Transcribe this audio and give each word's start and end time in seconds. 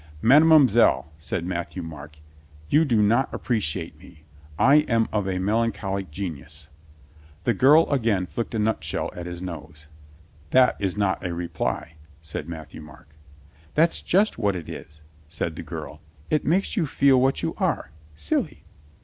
"Mademoiselle," 0.23 1.11
said 1.19 1.45
Matthieu 1.45 1.83
Marc, 1.83 2.17
"you 2.69 2.85
do 2.85 3.03
not 3.03 3.29
THE 3.29 3.37
HOME 3.37 3.41
OF 3.45 3.49
LOST 3.51 3.67
CAUSES 3.67 3.73
207 3.73 4.01
appreciate 4.01 4.09
me. 4.09 4.23
I 4.57 4.75
am 4.91 5.07
of 5.13 5.27
a 5.27 5.37
melancholic 5.37 6.09
genius." 6.09 6.69
The 7.43 7.53
girl 7.53 7.87
again 7.87 8.25
flicked 8.25 8.55
a 8.55 8.57
nutshell 8.57 9.11
at 9.15 9.27
his 9.27 9.43
nose. 9.43 9.85
"That 10.49 10.75
is 10.79 10.97
not 10.97 11.23
a 11.23 11.35
reply," 11.35 11.97
said 12.19 12.49
Matthieu 12.49 12.81
Marc. 12.81 13.09
"That's 13.75 14.01
just 14.01 14.39
what 14.39 14.55
it 14.55 14.67
is," 14.67 15.01
said 15.29 15.55
the 15.55 15.61
girl. 15.61 16.01
"It 16.31 16.45
makes 16.47 16.75
you 16.75 16.87
feel 16.87 17.21
what 17.21 17.43
you 17.43 17.53
are— 17.59 17.91
silly." 18.15 18.63